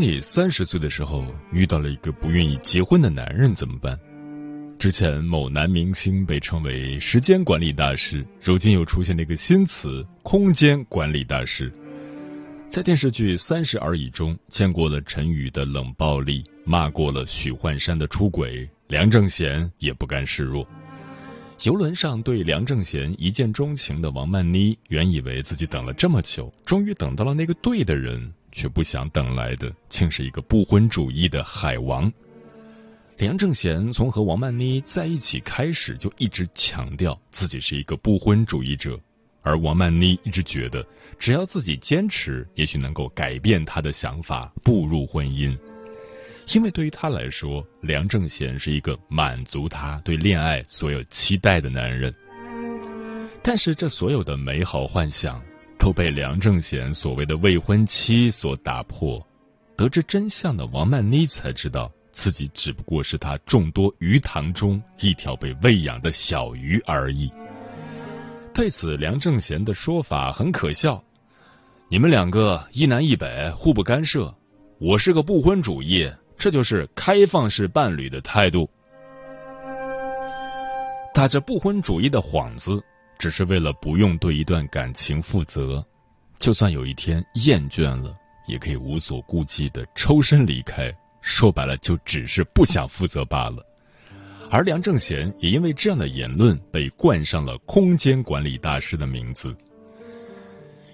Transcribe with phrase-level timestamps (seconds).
[0.00, 3.98] 你三十岁的时候遇到了一个不愿意结婚的男人怎么办？
[4.78, 11.72] 之前某男明星被称为时间管理大师，如今又出现了一个新词——空间管理大师。
[12.68, 20.64] 在电视剧《三十而已》中，见过了陈宇的冷暴力，骂过了许幻山的出轨，梁正贤也不甘示弱。
[21.62, 28.32] 游轮上对梁正贤一见钟情的王曼妮，原以为自己等了这么久，终于等到了那个对的人。
[28.58, 32.12] 却不想等来的，竟是一个不婚主义的海王。
[33.18, 38.98] 梁正贤从和王曼妮在一起开始，就一直强调自己是一个不婚主义者，
[39.42, 40.84] 而王曼妮一直觉得，
[41.20, 45.56] 只要自己坚持，也许能够改变他的想法，步入婚姻。
[46.52, 52.12] 因为对于他来说，梁正贤是一个满足他对恋爱所有期待的男人。
[53.40, 55.40] 但是，这所有的美好幻想。
[55.78, 59.24] 都被梁正贤所谓的未婚妻所打破。
[59.76, 67.32] 得知真相的王曼妮才知道自己只不过是他众多鱼塘中一条被喂养的小鱼而已。
[68.52, 71.00] 对此，梁正贤的说法很可笑：
[71.88, 74.34] 你们两个一南一北，互不干涉。
[74.80, 78.68] 我是个不婚主义，这就是开放式伴侣的态度。
[81.14, 82.82] 打着不婚主义的幌子。
[83.18, 85.84] 只是为了不用对一段感情负责，
[86.38, 90.92] 就算有一天厌倦了，也可以无所顾忌的抽身离开。
[91.20, 93.64] 说白了，就只是不想负责罢了。
[94.50, 99.54] 而梁正贤也因为这样的言论被冠上了“空间管理大师”的名字。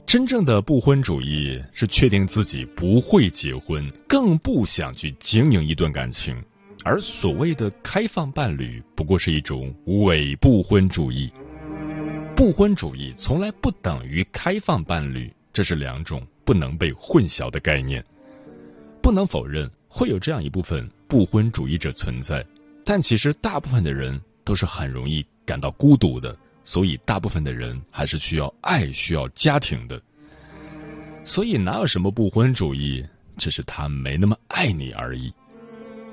[0.07, 6.43] 真正的不婚主义是确定自己不会结婚，更不想去经营一段感情，
[6.84, 11.33] 而所谓的开放伴侣，不过是一种伪不婚主义。
[12.37, 18.05] 不婚主义从来不等于开放伴侣，这是两种不能被混淆的概念。
[19.00, 22.45] 不能否认会有这样一部分不婚主义者存在，
[22.84, 30.03] 但其实大部分的人都是很容易感到孤独的，所以大部分的人还是需要爱、需要家庭的。
[31.25, 33.06] 所以哪有什么不婚主义，
[33.37, 35.33] 只是他没那么爱你而已。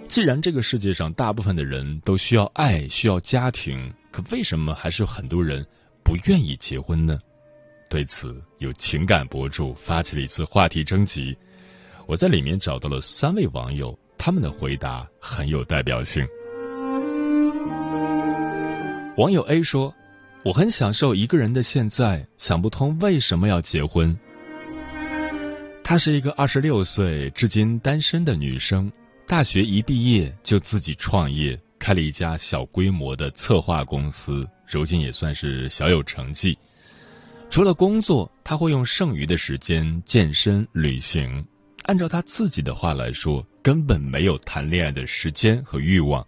[0.08, 5.66] 既然这个世界上大部分的人都需要爱、需要家庭，可为什么还是有很多人？
[6.04, 7.20] 不愿意结婚呢？
[7.90, 11.38] 对此，有情感博主发起了一次话题征集，
[12.08, 16.26] 我在里面找到了三位网友，他们的回答很有代表性。
[19.18, 19.94] 网友 A 说
[20.46, 24.18] ：“我很享受一个人的现在，想不通为什么要结婚。”
[25.84, 28.90] 她是一个二十六岁至今单身的女生，
[29.28, 34.48] 大学一毕业就自己创业，开了一家小规模的策划公司。
[34.72, 36.58] 如今也算是小有成绩。
[37.50, 41.46] 除了工作，他会用剩余的时间健身、旅行。
[41.84, 46.26] 按照他自己的话来说，根本没有谈恋爱的时间和欲望。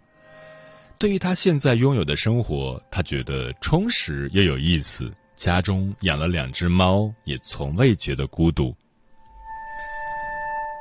[0.98, 5.10] 对于他现在拥有的生活，他觉得充实又有意思。
[5.36, 8.74] 家中养了两只猫，也从未觉得孤独。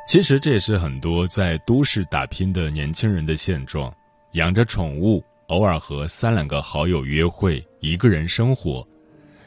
[0.08, 3.94] 其实这也是很多在都市打拼的年轻人的现状：
[4.34, 5.24] 养着宠物。
[5.48, 8.88] 偶尔和三两个好友约会，一个人生活，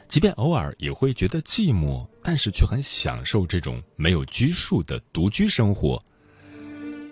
[0.07, 6.01] 即便偶尔也会觉得寂寞，但是却很享受这种没有拘束的独居生活。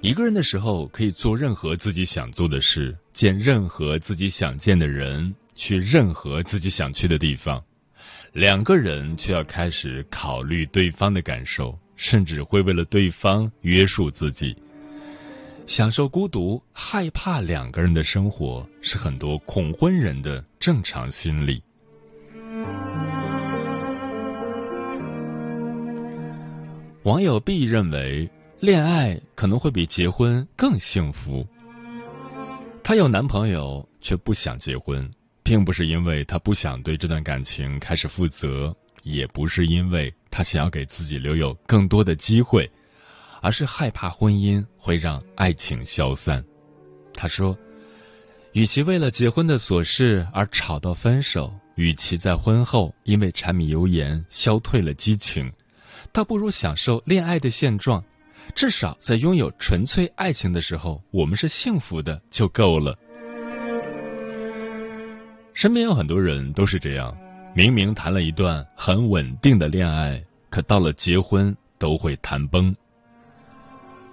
[0.02, 7.64] 一个人的时候，可以做任何自己想做的事，见任何自己想见的人，去任何自己想去的地方。
[8.34, 14.56] 两个人却要开始考虑对方的感受，甚至会为了对方约束自己。
[15.68, 21.64] 享受孤独，害怕两个人的生活，是很多恐婚人的正常心理。
[27.02, 28.30] 网友 B 认为，
[28.60, 31.48] 恋爱可能会比结婚更幸福。
[32.84, 35.10] 她有男朋友，却不想结婚，
[35.42, 42.72] 并不是因为她不想对这段感情开始负责，也不是因为她想要给自己留有更多的机会，
[43.46, 46.44] 而是害怕婚姻会让爱情消散。
[47.14, 47.56] 他说
[48.54, 55.54] ：“与其为了结婚的琐事而吵到分手，与其在婚后因为柴米油盐消退了激情。”
[56.12, 58.04] 倒不如享受恋爱的现状，
[58.56, 62.98] 至少在拥有纯粹爱情的时候，我们是幸福的就够了。
[65.54, 67.16] 身边有很多人都是这样，
[67.54, 72.76] 明明谈了一段很稳定的恋爱，可到了结婚都会谈崩。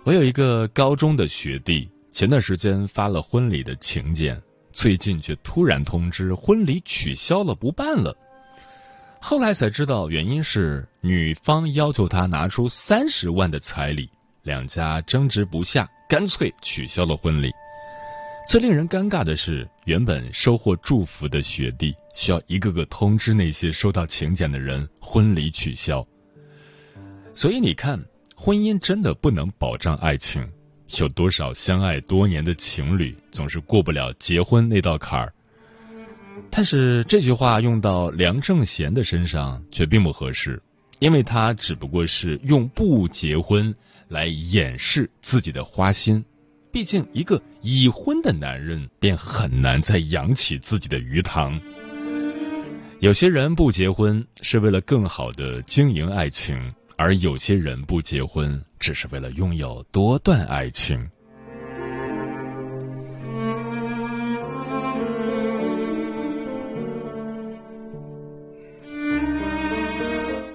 [0.04, 8.16] 我有一个高中的学弟，前段时间发了婚礼的请柬，最近却突然通知婚礼取消了，不办了。
[9.20, 14.10] 后来才知道，原因是女方要求他拿出三十万的彩礼，
[14.42, 17.52] 两家争执不下，干脆取消了婚礼。
[18.50, 26.04] 最令人尴尬的是，原本收获祝福的学弟，需要一个个通知那些收到请柬的人婚礼取消。
[27.34, 28.00] 所以你看，
[28.44, 30.44] 婚姻真的不能保障爱情，
[30.98, 35.32] 有多少相爱多年的情侣，总是过不了结婚那道坎儿。
[36.50, 40.60] 但是这句话用到梁正贤的身上却并不合适，
[40.98, 43.72] 因为他只不过是用不结婚
[44.08, 46.24] 来掩饰自己的花心。
[46.72, 51.60] 毕竟一个已婚的男人便很难再养起自己的鱼塘。
[52.98, 56.72] 有些人不结婚是为了更好的经营爱情，
[57.04, 61.10] 而有些人不结婚只是为了拥有多段爱情。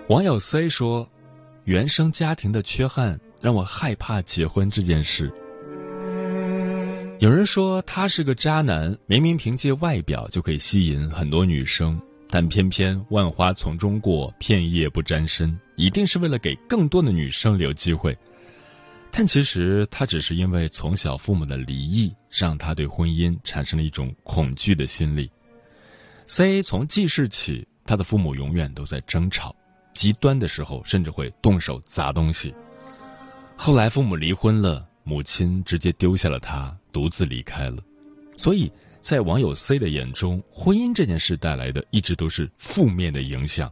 [0.08, 1.10] 网友 C 说
[1.68, 5.30] ：“原生家庭的缺憾让我害怕结婚这件事。”
[7.20, 18.18] 有人说他是个渣男，明明凭借外表就可以吸引很多女生，但偏偏万花丛中过，片叶不沾身，一定是为了给更多的女生留机会。
[19.12, 25.31] 但其实他只是因为从小父母的离异，让他对婚姻产生了一种恐惧的心理。
[26.27, 29.56] C 从记事起，他的父母永远都在争吵。
[29.94, 32.53] 极端的时候，甚至会动手砸东西。
[33.56, 37.81] 后来父母离婚了，母亲直接丢下了他，独自离开了。
[38.35, 38.71] 所以
[39.07, 43.71] 在网友 C 的眼中，婚姻这件事带来的一直都是负面的影响，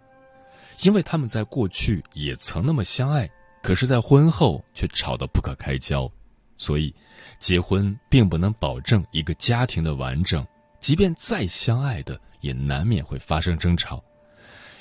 [0.81, 3.29] 因为他们在过去也曾那么相爱，
[3.61, 6.09] 可是，在婚后却吵得不可开交。
[6.57, 6.95] 所以，
[7.37, 10.47] 结婚并不能保证一个家庭的完整，
[10.79, 14.01] 即便再相爱的，也难免会发生争吵。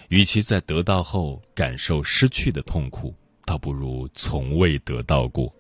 [0.09, 3.13] 与其在得到后感受失去的痛苦，
[3.45, 5.53] 倒不如从未得到过。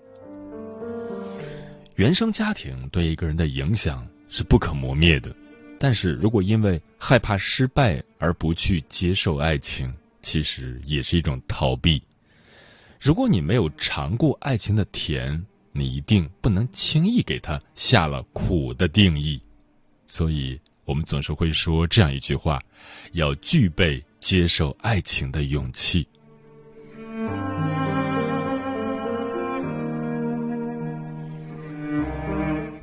[1.96, 4.06] 原生家庭对一个人的影响
[4.36, 5.32] 是不可磨灭的，
[5.78, 12.02] 但是如果因为害怕失败而不去接受爱情，其实也是一种逃避。
[13.00, 19.40] 如果你没有尝过爱情的甜，你一定不能轻易给它下了苦的定义。
[20.08, 22.58] 所以，我们总是会说这样一句话：
[23.12, 24.04] 要具备。
[24.24, 26.08] 接受爱情的勇气。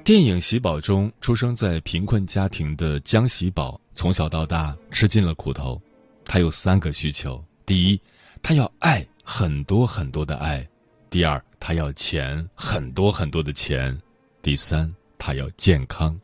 [0.03, 5.79] 电影《喜宝》中，出生在贫困家庭的江喜宝，从小到大吃尽了苦头。
[6.25, 8.01] 他有三个需求：第一，
[8.41, 10.65] 他要爱，很多很多的爱；
[11.11, 13.95] 第二，他要钱，很多很多的钱；
[14.41, 16.19] 第三，他要健康。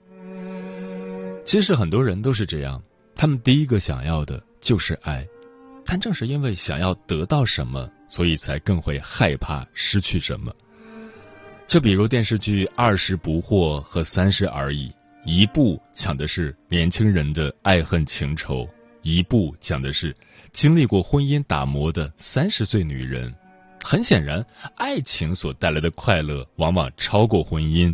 [1.46, 2.82] 其实很多人都是这样，
[3.16, 4.44] 他们第一个想要的。
[4.60, 5.26] 就是爱，
[5.86, 10.52] 但正是因为想要得到什么，所以才更会害怕失去什么。
[11.68, 14.90] 就比如电视剧《二十不惑》和《三十而已》，
[15.26, 18.66] 一部讲的是年轻人的爱恨情仇，
[19.02, 20.16] 一部讲的是
[20.54, 23.36] 经历过婚姻打磨的三十岁女人。
[23.84, 24.46] 很显然，
[24.78, 27.94] 爱情所带来的快乐往往超过婚姻，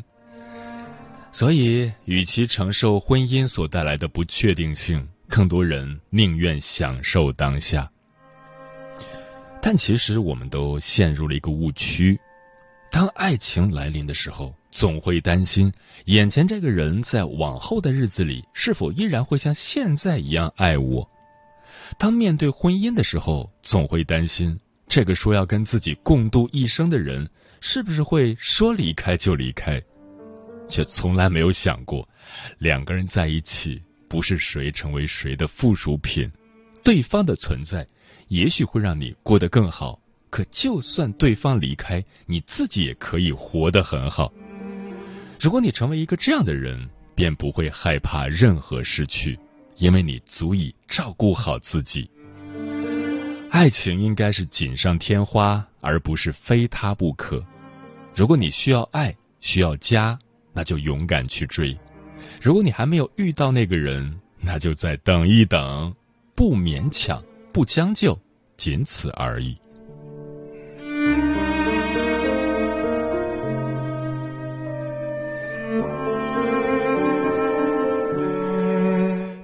[1.31, 5.07] 所以与其承受婚姻所带来的不确定性。
[5.27, 7.89] 更多人宁愿享受当下，
[9.63, 12.19] 但其实我们都陷入了一个误区：
[12.93, 15.73] 当爱情来临的时候，总会担心
[16.05, 21.09] 眼前这个人在往后的日子里是否依然会像现在一样爱我；
[21.97, 27.27] 当面对婚姻的时候，总会担心这个说要跟自己共度一生的人
[27.61, 29.81] 是不是会说离开就离开，
[30.69, 32.07] 却从来没有想过
[32.59, 33.81] 两个人在一起。
[34.07, 36.31] 不是谁成为谁的附属品，
[36.83, 37.87] 对方的存在
[38.27, 39.99] 也许会让你过得更好，
[40.33, 44.33] 可就算对方离开，你自己也可以活得很好。
[45.39, 49.37] 如果你成为一个这样的人，便不会害怕任何失去，
[49.77, 52.09] 因为你足以照顾好自己。
[53.51, 57.45] 爱情应该是锦上添花，而不是非他不可。
[58.15, 60.17] 如果你需要爱，需要家，
[60.51, 61.77] 那就勇敢去追；
[62.41, 65.93] 如果你还没有遇到那个人，那就再等一等，
[66.33, 68.19] 不勉强，不将就，
[68.57, 69.55] 仅此而已。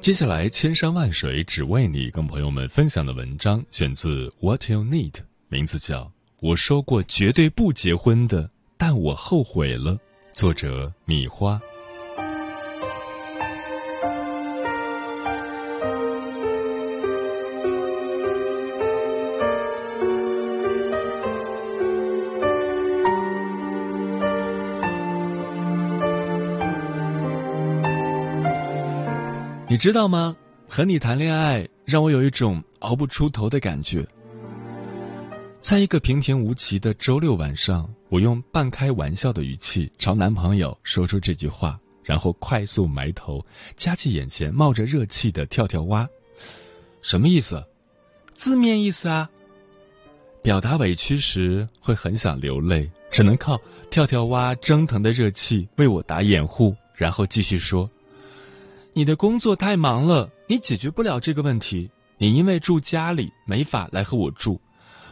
[0.10, 5.12] 接下来，千山万水只为你，跟朋友们分享的文章选自《What You Need》，
[5.50, 6.06] 名字叫
[6.40, 9.94] 《我说过绝对不结婚的，但我后悔了》，
[10.34, 11.62] 作者米花。
[29.72, 30.36] 你知道吗？
[30.68, 34.04] 和你谈恋爱让我有一种熬不出头的感觉。
[35.62, 43.46] 在一个平平无奇的周六晚上，我用半开玩笑的语气朝男朋友说出这句话，然后快速埋头
[43.76, 46.10] 夹起眼前冒着热气的跳跳蛙。
[47.04, 47.64] 什么意思？
[48.34, 49.30] 字面意思啊。
[50.42, 53.62] 表达委屈时会很想流泪，只能靠
[53.92, 57.88] 跳跳蛙蒸腾的热气为我打掩护，然后继续说。
[58.94, 61.92] 你的工作太忙了，你解决不了这个问题。
[62.18, 64.60] 你因为住家里没法来和我住，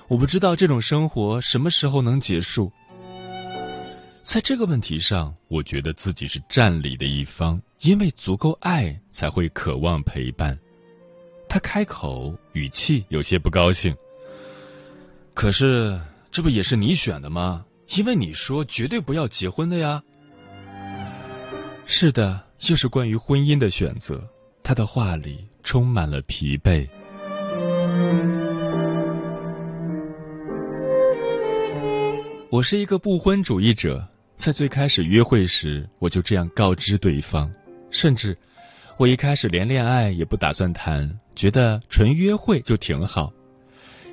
[0.07, 2.71] 我不知道这种生活什么时候能结束。
[4.23, 10.59] 在这个问题上，我觉得自己是占理的一方，因为足够爱才会渴望陪伴。
[11.47, 13.95] 他开口，语气有些不高兴。
[15.33, 17.63] 可是这不也是你选的吗？
[17.95, 20.03] 因为你说绝对不要结婚的呀。
[21.87, 22.43] 是的。
[22.69, 24.27] 又是关于婚姻的选择，
[24.63, 26.87] 他的话里充满了疲惫。
[32.49, 37.53] 我是一个不婚主义者，在最开始约会时，我就这样告知对方，
[37.91, 38.35] 甚至
[38.97, 43.31] 我一开始连恋爱也不打算谈，觉得纯约会就挺好，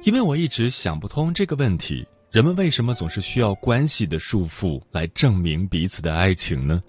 [0.02, 6.82] 因为我一直想不通这个问题：人们为什么总是需要关系的束缚来证明彼此的爱情呢？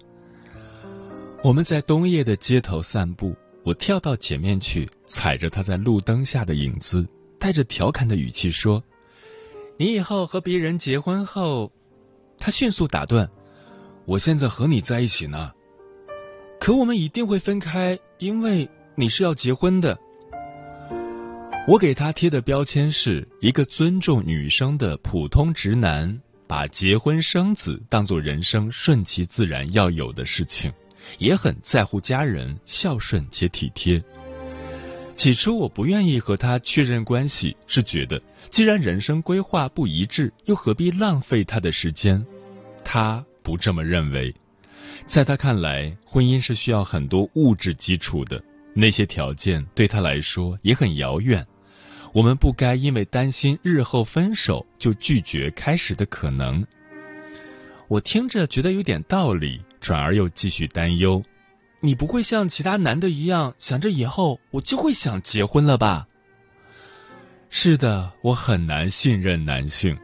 [1.46, 7.06] 我们在冬夜的街头散步，我跳到前面去，踩着他在路灯下的影子，
[7.38, 8.82] 带着调侃的语气说
[9.78, 11.70] ：“你以后和别人结婚后，
[12.40, 13.30] 他迅速打断：
[14.06, 15.52] 我现在和你在一起呢，
[16.58, 19.96] 可我们一定会分开，因为你是要结婚的。”
[21.68, 30.72] 我给他贴的标签是一个尊重女生的普通直男，把结婚生子当做人生顺其自然要有的事情。
[31.18, 34.02] 也很在乎家人，孝顺且体贴。
[35.16, 42.24] 起初我不愿意和他确认关系，是觉得既然人生规划不一致，又何必浪费他的时间？
[42.84, 44.34] 他不这么认为，
[45.06, 48.42] 在他看来，婚姻是需要很多物质基础的，
[48.74, 51.46] 那些条件对他来说也很遥远。
[52.12, 56.66] 我们不该因为担心日后分手，就拒绝开始的可能。
[57.88, 59.62] 我听着觉得有点道理。
[59.86, 61.22] 转而又继续担忧，
[61.78, 66.08] 你不会像其他男的一样想着以后我就会想结婚了吧？
[67.50, 69.96] 是的，我很难信任男性。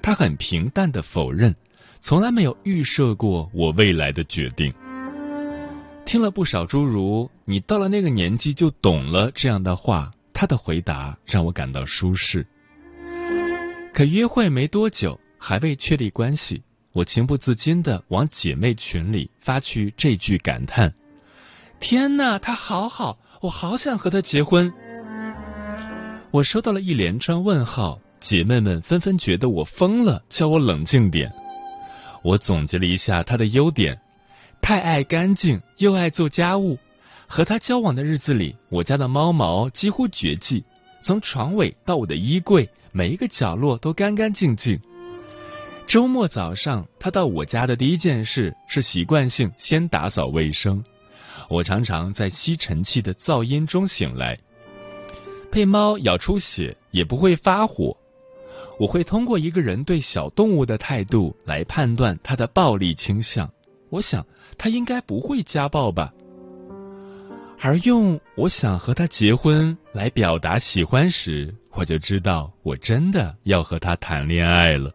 [0.00, 1.56] 他很平淡的否认，
[2.00, 4.72] 从来没有预设过我未来的决定。
[6.04, 12.46] 听了不少诸如“你到了那个年纪就懂了”这样的话，他的回答让我感到舒适。
[13.92, 16.62] 可约会没多久，还未确立关系。
[16.96, 20.94] 我情不自禁的往姐妹群里发去这句感叹
[21.78, 24.72] ：“天哪，他好好，我好想和他结婚。”
[26.32, 31.30] 我收到了一连串问号，姐妹们纷纷觉得我疯了，叫我冷静点。
[32.22, 34.00] 我总结了一下他的优点：
[34.62, 36.78] 太爱干净，又爱做家务。
[37.26, 40.64] 和他交往的日子里，我家的猫毛几乎绝迹，
[41.02, 44.80] 从床尾到我的衣柜，每一个角落都干干净净。
[45.86, 50.84] 周末早上，他到我家的第一件事是习惯性先打扫卫生。
[51.48, 54.36] 我常常在吸尘器的噪音中醒来。
[55.50, 57.96] 被猫咬出血也不会发火。
[58.80, 63.48] 我会通过一个人对小动物的态度来判断他的暴力倾向。
[63.88, 64.26] 我想
[64.58, 66.12] 他应该不会家暴吧。
[67.60, 74.92] 而用“我想和他结婚”来表达喜欢时，我就知道我真的要和他谈恋爱了。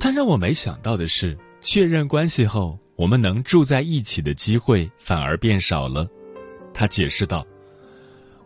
[0.00, 6.06] 但让我没想到的是，确认关系后，我们能住在一起的机会反而变少了。
[6.72, 7.44] 他解释道：“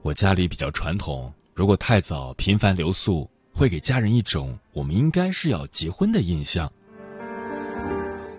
[0.02, 6.72] 我家里比较传统，如果太早频繁留宿，会给家人一种我们应该是要结婚的印象。”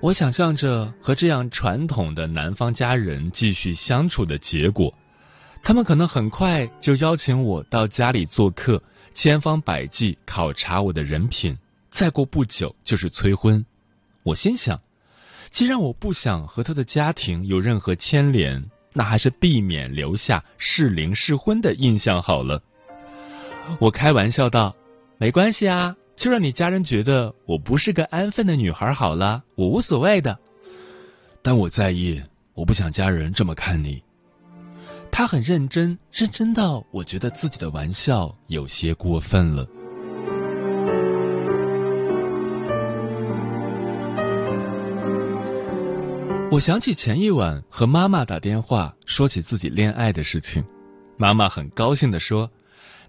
[0.02, 4.94] 我想象着和这样传统的南方家人继续相处的结果，
[5.62, 11.58] 他们可能很快就邀请我到家里做客，千方百计考察我的人品，
[11.94, 13.68] 再过不久就是催婚。
[14.24, 14.82] 我心想，
[15.52, 22.64] 既然我不想和他的家庭有任何牵连，那还是避免留下适龄适婚的印象好了。
[23.80, 24.76] 我开玩笑道
[25.20, 30.40] ：“没关系啊。”就让你家人觉得我不是个安分的女孩好了，我无所谓的。
[31.44, 32.24] 但我在意，
[32.56, 34.04] 我不想家人这么看你。
[35.12, 39.68] 他很认真，认真到我觉得自己的玩笑有些过分了。
[46.54, 50.64] 我想起前一晚和妈妈打电话说起自己恋爱的事情，
[51.18, 52.52] 妈妈很高兴的说。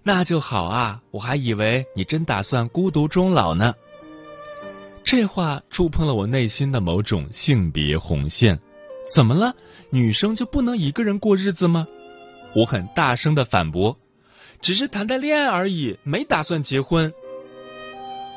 [0.01, 3.75] 那就好啊，我还以为你真打算孤独终老呢。
[5.03, 8.59] 这话触碰了我内心的某种性别红线。
[9.13, 9.53] 怎么了？
[9.91, 11.85] 女生就不能一个人过日子吗？
[12.55, 13.99] 我很大声的反驳，
[14.59, 17.13] 只是谈谈恋爱而已，没打算结婚。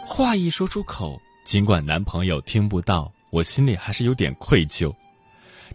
[0.04, 4.94] 话一说出口，尽管男朋友听不到，我心里还是有点愧疚。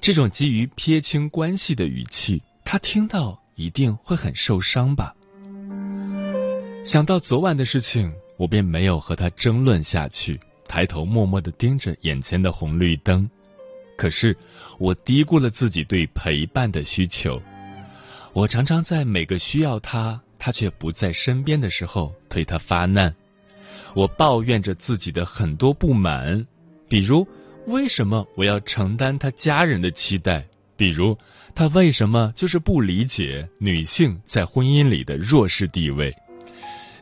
[0.01, 5.15] 这种急于撇清关系的语气，他听到一定会很受伤吧。
[6.85, 13.29] 想到昨晚的事情，我便没有和他争论下去，抬头默默的盯着眼前的红绿灯。
[13.95, 14.35] 可是
[14.79, 17.41] 我低估了自己对陪伴的需求。
[18.33, 23.15] 我常常在每个需要他，他却不在身边的时候对他发难。
[23.93, 26.47] 我抱怨着自己的很多不满，
[26.89, 27.27] 比如
[27.67, 30.45] 为什么我要承担他家人的期待？
[30.75, 31.17] 比如
[31.55, 36.13] 他为什么就是不理解女性在婚姻里的弱势地位？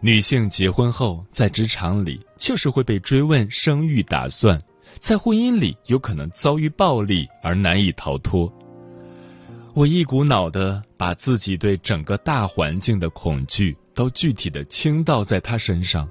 [0.01, 4.61] 女性结婚后，在职场里就是会被追问生育打算，
[4.99, 8.51] 在婚姻里有可能遭遇暴力而难以逃脱。
[9.73, 16.07] 我一股脑的把自己对整个大环境的恐惧都具体的倾倒在他身上，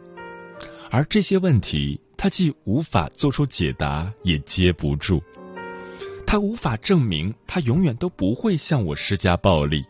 [0.90, 5.22] 而这些问题他既无法做出解答，也接不住。
[6.26, 9.86] 他无法证明他永远都不会向我施加暴力，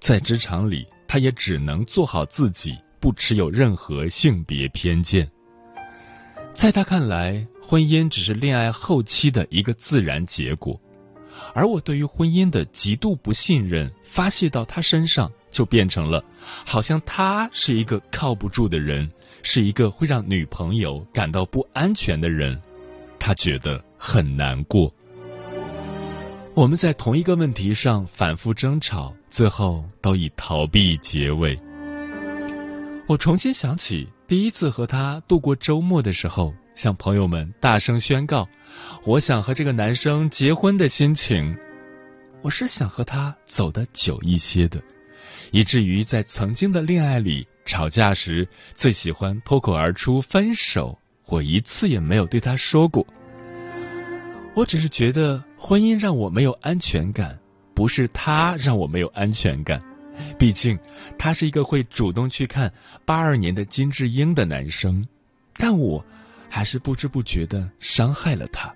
[0.00, 2.76] 在职场里他也只能做好自己。
[3.00, 5.30] 不持有任何性别偏见，
[6.52, 10.80] 在他看来，婚姻只是恋爱后期的一个自然结果，
[11.54, 16.24] 而我对于婚姻的极度不信任发泄到他身上，就变成了
[16.66, 19.08] 好像他是一个靠不住的人，
[19.42, 22.60] 是一个会让女朋友感到不安全的人，
[23.18, 24.92] 他觉得很难过。
[26.54, 31.58] 我们在同一个问题上反复争吵，最后都以逃避结尾。
[33.06, 38.48] 我重新想起第一次和他度过周末的时候，向朋友们大声宣告
[39.04, 41.56] 我想和这个男生结婚的心情。
[42.42, 44.82] 我是想和他走得久一些的，
[45.52, 53.06] 以至于在曾经的恋爱里吵架时最喜欢脱口而出分手，我一次也没有对他说过。
[54.54, 57.38] 我只是觉得婚姻让我没有安全感，
[57.74, 59.80] 不是他让我没有安全感。
[60.38, 60.78] 毕竟，
[61.18, 62.72] 他是一个会主动去看
[63.04, 65.06] 八二年的金智英的男生，
[65.54, 66.04] 但我
[66.48, 68.74] 还是不知不觉的伤害了他。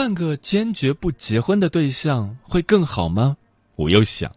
[0.00, 3.36] 换个坚决不结婚的对象会更好吗？
[3.76, 4.34] 我又想，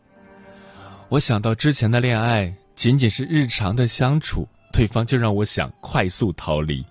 [1.07, 6.83] 我想到之前的恋爱仅仅是日常的相处，对方就让我想快速逃离。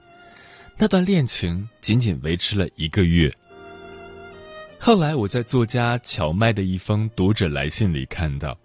[0.78, 3.30] 那段恋情仅仅维持了一个月。
[4.80, 8.56] 后来我在作家荞麦的一封读者来信里看到，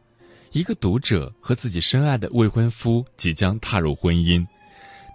[0.54, 4.48] 一个读者和自己深爱的未婚夫即将踏入婚姻，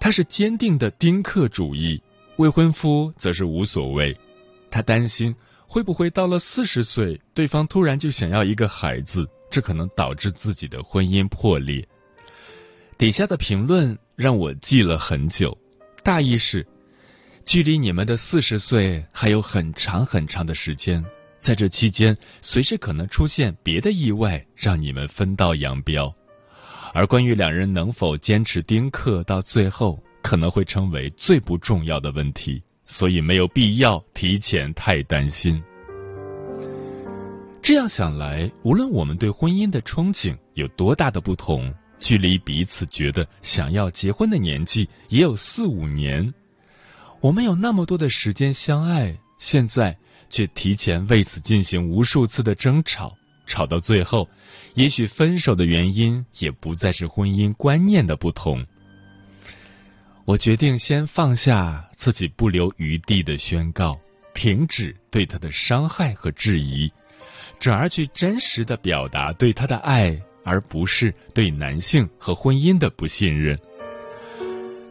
[0.03, 2.03] 他是坚定的丁克主义，
[2.37, 4.15] 未婚夫则是无所谓。
[4.73, 11.87] 他担心会不会到了四十岁，对方突然就想要一个孩子，这可能导致自己的婚姻破裂。
[12.97, 15.57] 底下的评论让我记了很久，
[16.03, 16.67] 大意是。
[17.45, 21.05] 距离你们的四十岁还有很长很长的时间，
[21.41, 26.15] 在这期间，随时可能出现别的意外，让你们分道扬镳。
[26.95, 32.63] 而关于两人能否坚持丁克到最后，可能会成为最不重要的问题。
[32.93, 35.63] 所以没有必要提前太担心。
[37.63, 46.35] 这样想来，无论我们对婚姻的憧憬有多大的不同，距离彼此觉得想要结婚的年纪也有四五年，
[47.23, 49.97] 我们有那么多的时间相爱，现在
[50.29, 54.29] 却提前为此进行无数次的争吵，吵到最后，
[54.75, 58.67] 也许分手的原因也不再是婚姻观念的不同。
[60.25, 63.99] 我决定先放下自己不留余地的宣告，
[64.35, 66.91] 停止对他的伤害和质疑。
[67.59, 73.59] 转而去真实的表达对他的爱，而不是对男性和婚姻的不信任。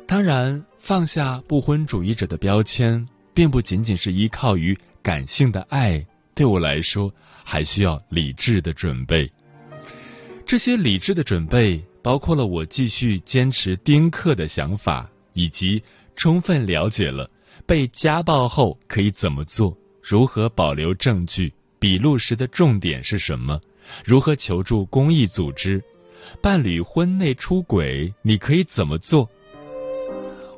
[0.05, 6.05] 当然，放下不婚主义者的标签，并不仅仅是依靠于感性的爱。
[6.33, 7.13] 对我来说，
[7.43, 9.31] 还需要理智的准备。
[10.45, 15.83] 这些理智的准备，包括了我继续坚持丁克的想法，以及
[16.15, 17.29] 充分了解了
[17.65, 21.53] 被家暴后可以怎么做，如何保留证据。
[21.79, 23.59] 笔录时的重点是什么？
[24.05, 25.83] 如何求助公益组织？
[26.39, 29.27] 伴侣婚内出轨，你可以怎么做？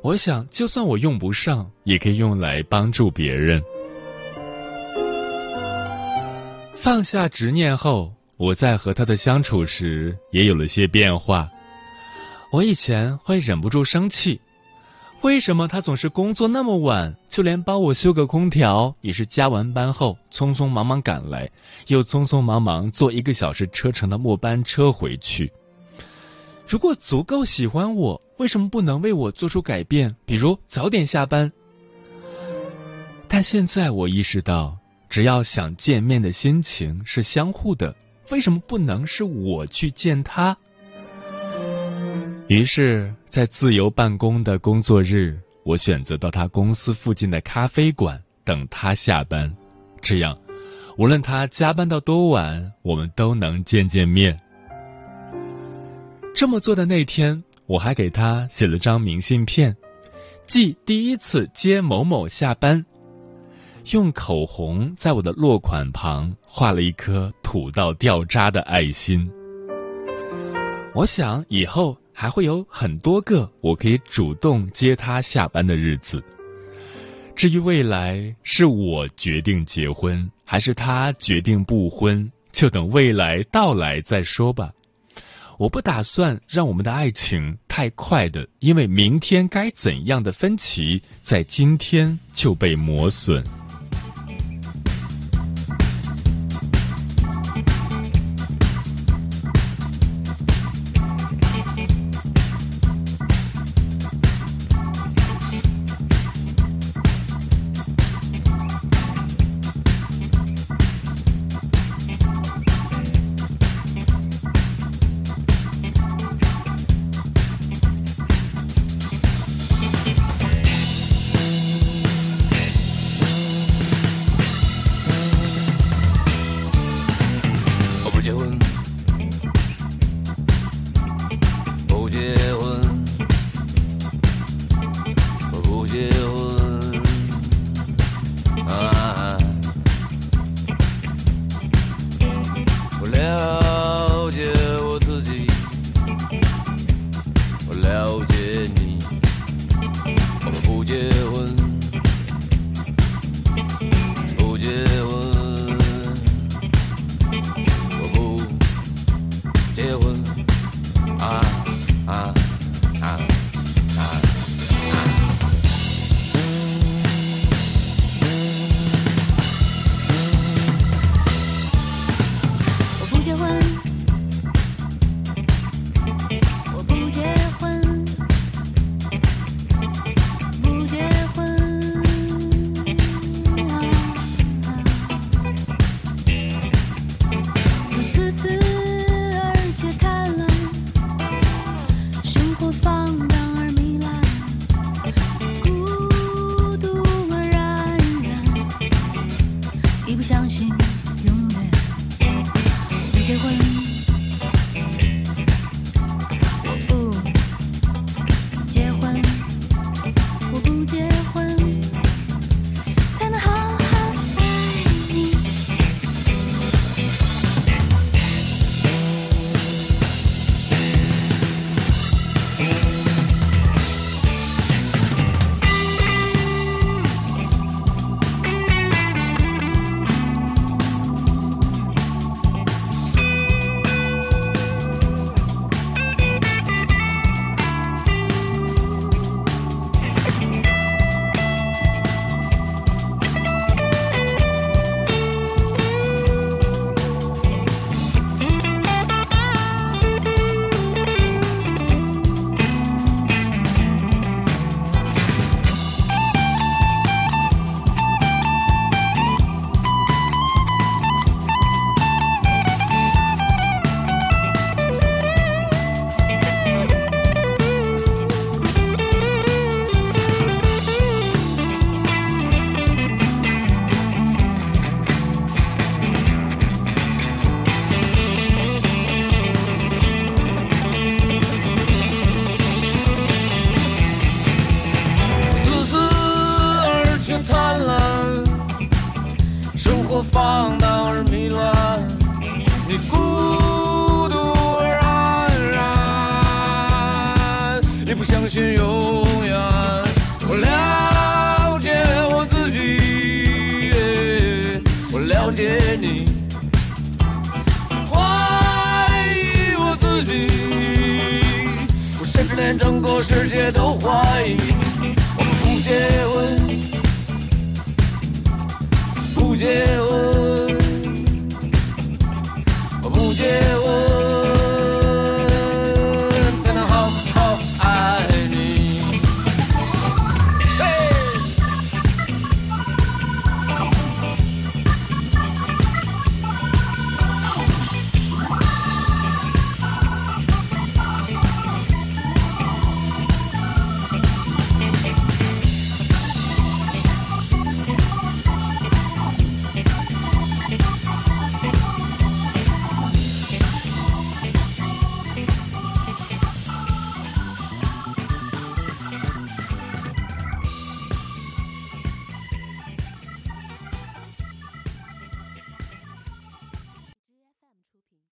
[0.02, 3.62] 我想，就算我用不上，也可以用来帮助别人。
[6.76, 11.48] 放下执念后，我在和他的相处时也有了些变化。
[12.52, 14.42] 我以前会忍不住生气。
[15.24, 17.16] 为什么他总是工作那么晚？
[17.28, 21.50] 就连帮我修个空调，也是加完班后匆匆忙忙赶来，
[21.86, 25.50] 又匆匆忙忙坐一个小时车程的末班车回去。
[26.68, 30.14] 如果足够喜欢我，为什么不能为我做出改变？
[30.26, 31.50] 比如早点下班。
[33.26, 34.76] 但现在我意识到，
[35.08, 37.96] 只要想见面的心情是相互的，
[38.28, 40.58] 为什么不能是我去见他？
[42.46, 49.56] 于是，在自由办公的工作日，我选择到他公司附近的咖啡馆等他下班。
[50.02, 50.38] 这样，
[50.98, 54.38] 无论他加班到多晚，我们都能见见面。
[56.34, 59.74] 这么做的那天，我还给他写了张明信片，
[60.44, 62.84] 记第一次接某某下班，
[63.92, 69.30] 用口红在我的落款旁画了一颗土到掉渣的爱心。
[70.94, 71.96] 我想以后。
[72.14, 76.22] 还会有很多个我可以主动接他下班的日子。
[77.36, 84.70] 至于未来是我决定结婚，还是他决定不婚，就等未来到来再说吧。
[85.58, 93.44] 我不打算让我们的爱情太快的，因为明天该怎样的分歧，在今天就被磨损。